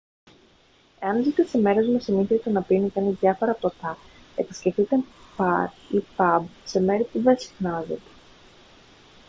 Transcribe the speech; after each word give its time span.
εάν 0.99 1.23
ζείτε 1.23 1.43
σε 1.45 1.57
μέρος 1.57 1.87
με 1.87 1.99
συνήθεια 1.99 2.39
το 2.39 2.49
να 2.49 2.61
πίνει 2.61 2.89
κανείς 2.89 3.19
διάφορα 3.19 3.53
ποτά 3.53 3.97
επισκεφθείτε 4.35 4.95
μπαρ 5.37 5.69
ή 5.91 5.99
παμπ 6.15 6.45
σε 6.65 6.81
μέρη 6.81 7.03
που 7.03 7.21
δεν 7.21 7.37
συχνάζετε 7.39 7.99